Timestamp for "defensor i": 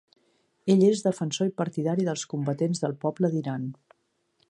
1.09-1.53